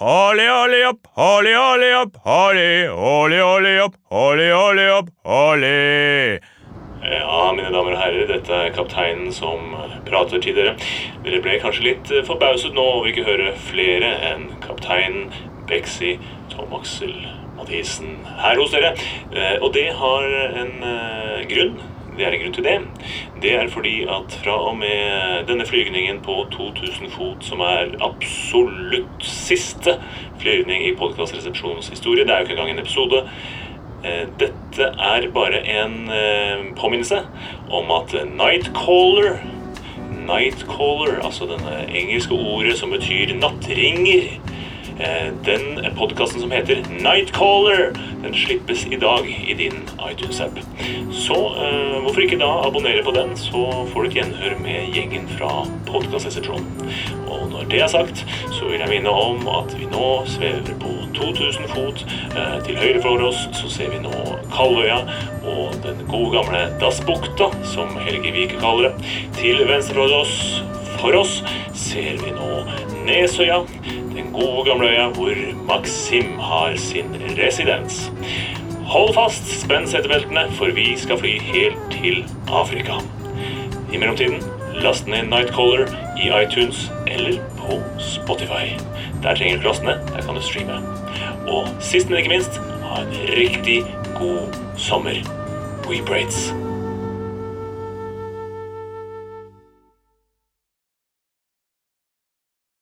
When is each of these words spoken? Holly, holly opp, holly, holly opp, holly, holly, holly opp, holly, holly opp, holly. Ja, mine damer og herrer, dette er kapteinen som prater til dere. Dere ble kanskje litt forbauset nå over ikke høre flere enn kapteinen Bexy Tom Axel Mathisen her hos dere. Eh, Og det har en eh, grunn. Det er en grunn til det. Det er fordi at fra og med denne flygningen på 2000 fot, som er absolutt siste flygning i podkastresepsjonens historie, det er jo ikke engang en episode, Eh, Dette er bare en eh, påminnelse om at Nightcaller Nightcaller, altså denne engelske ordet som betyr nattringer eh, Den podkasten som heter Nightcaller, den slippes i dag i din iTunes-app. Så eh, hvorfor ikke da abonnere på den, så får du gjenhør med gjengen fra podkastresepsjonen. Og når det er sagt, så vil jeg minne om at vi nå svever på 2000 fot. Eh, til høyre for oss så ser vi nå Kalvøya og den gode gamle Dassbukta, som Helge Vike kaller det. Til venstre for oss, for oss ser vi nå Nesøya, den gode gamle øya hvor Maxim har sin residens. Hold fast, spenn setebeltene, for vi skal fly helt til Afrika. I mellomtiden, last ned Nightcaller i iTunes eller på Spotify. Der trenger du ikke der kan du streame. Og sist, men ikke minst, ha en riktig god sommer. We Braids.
Holly, 0.00 0.46
holly 0.46 0.82
opp, 0.82 1.06
holly, 1.12 1.52
holly 1.52 1.92
opp, 1.92 2.14
holly, 2.24 2.86
holly, 2.86 3.36
holly 3.36 3.78
opp, 3.78 3.96
holly, 4.08 4.46
holly 4.48 4.86
opp, 4.88 5.10
holly. 5.28 6.38
Ja, 7.04 7.50
mine 7.52 7.68
damer 7.68 7.92
og 7.92 8.00
herrer, 8.00 8.24
dette 8.30 8.62
er 8.62 8.72
kapteinen 8.72 9.28
som 9.36 9.74
prater 10.08 10.40
til 10.40 10.56
dere. 10.56 10.72
Dere 11.26 11.42
ble 11.44 11.58
kanskje 11.60 11.84
litt 11.84 12.12
forbauset 12.24 12.72
nå 12.72 12.86
over 12.94 13.10
ikke 13.12 13.26
høre 13.28 13.52
flere 13.66 14.14
enn 14.30 14.48
kapteinen 14.64 15.28
Bexy 15.68 16.14
Tom 16.48 16.72
Axel 16.80 17.12
Mathisen 17.58 18.22
her 18.40 18.56
hos 18.56 18.72
dere. 18.72 18.94
Eh, 19.36 19.58
Og 19.60 19.74
det 19.76 19.90
har 20.00 20.32
en 20.64 20.76
eh, 20.80 21.44
grunn. 21.52 21.76
Det 22.20 22.26
er 22.28 22.34
en 22.36 22.42
grunn 22.42 22.52
til 22.52 22.66
det. 22.66 22.76
Det 23.40 23.54
er 23.56 23.70
fordi 23.72 23.94
at 24.04 24.34
fra 24.44 24.58
og 24.68 24.74
med 24.76 25.46
denne 25.48 25.64
flygningen 25.64 26.20
på 26.20 26.42
2000 26.52 27.08
fot, 27.14 27.40
som 27.46 27.64
er 27.64 27.94
absolutt 28.04 29.24
siste 29.24 29.96
flygning 30.42 30.84
i 30.84 30.92
podkastresepsjonens 31.00 31.88
historie, 31.88 32.26
det 32.28 32.34
er 32.34 32.42
jo 32.42 32.48
ikke 32.50 32.58
engang 32.58 32.74
en 32.76 32.84
episode, 32.84 33.24
Eh, 34.04 34.28
Dette 34.40 34.86
er 34.96 35.26
bare 35.34 35.60
en 35.68 36.08
eh, 36.08 36.60
påminnelse 36.76 37.18
om 37.68 37.90
at 37.92 38.14
Nightcaller 38.32 39.42
Nightcaller, 40.24 41.18
altså 41.24 41.44
denne 41.50 41.82
engelske 41.92 42.34
ordet 42.34 42.78
som 42.78 42.94
betyr 42.94 43.34
nattringer 43.36 44.30
eh, 44.96 45.28
Den 45.44 45.84
podkasten 45.98 46.40
som 46.40 46.54
heter 46.54 46.80
Nightcaller, 46.88 47.92
den 48.24 48.34
slippes 48.34 48.86
i 48.88 48.96
dag 48.96 49.28
i 49.28 49.54
din 49.58 49.76
iTunes-app. 50.00 50.56
Så 51.12 51.36
eh, 51.60 51.69
hvorfor 52.10 52.24
ikke 52.26 52.40
da 52.40 52.48
abonnere 52.66 53.02
på 53.06 53.12
den, 53.14 53.36
så 53.38 53.60
får 53.92 54.02
du 54.02 54.14
gjenhør 54.16 54.56
med 54.58 54.96
gjengen 54.96 55.28
fra 55.30 55.50
podkastresepsjonen. 55.86 56.88
Og 57.30 57.44
når 57.52 57.68
det 57.70 57.82
er 57.84 57.92
sagt, 57.92 58.24
så 58.50 58.66
vil 58.66 58.82
jeg 58.82 58.90
minne 58.90 59.12
om 59.14 59.46
at 59.46 59.76
vi 59.78 59.86
nå 59.92 60.08
svever 60.26 60.72
på 60.82 60.90
2000 61.14 61.70
fot. 61.70 62.02
Eh, 62.34 62.56
til 62.66 62.80
høyre 62.82 63.04
for 63.04 63.22
oss 63.28 63.44
så 63.54 63.70
ser 63.70 63.94
vi 63.94 64.02
nå 64.02 64.10
Kalvøya 64.50 64.98
og 65.52 65.78
den 65.86 66.02
gode 66.10 66.34
gamle 66.34 66.66
Dassbukta, 66.82 67.52
som 67.76 67.94
Helge 68.02 68.34
Vike 68.34 68.58
kaller 68.58 68.90
det. 68.90 69.14
Til 69.38 69.62
venstre 69.70 70.00
for 70.02 70.18
oss, 70.18 70.36
for 70.98 71.22
oss 71.22 71.38
ser 71.78 72.18
vi 72.24 72.34
nå 72.34 72.64
Nesøya, 73.06 73.62
den 74.16 74.34
gode 74.34 74.66
gamle 74.66 74.90
øya 74.90 75.12
hvor 75.14 75.44
Maxim 75.70 76.40
har 76.42 76.74
sin 76.90 77.14
residens. 77.38 78.08
Hold 78.90 79.12
fast, 79.14 79.46
spenn 79.60 79.84
setebeltene, 79.86 80.48
for 80.58 80.72
vi 80.74 80.96
skal 80.98 81.18
fly 81.20 81.36
helt 81.40 81.78
til 81.92 82.24
Afrika. 82.50 82.96
I 83.92 84.00
mellomtiden, 84.02 84.42
last 84.82 85.06
ned 85.06 85.28
Nightcaller 85.30 85.86
i 86.18 86.32
iTunes 86.42 86.88
eller 87.06 87.38
på 87.60 87.78
Spotify. 88.02 88.74
Der 89.22 89.34
trenger 89.34 89.62
du 89.62 89.68
ikke 89.68 89.68
der 90.08 90.22
kan 90.26 90.34
du 90.34 90.42
streame. 90.42 90.82
Og 91.46 91.68
sist, 91.80 92.08
men 92.08 92.18
ikke 92.18 92.34
minst, 92.34 92.58
ha 92.82 93.02
en 93.02 93.14
riktig 93.36 93.84
god 94.18 94.58
sommer. 94.76 95.22
We 95.86 96.02
Braids. 96.06 96.50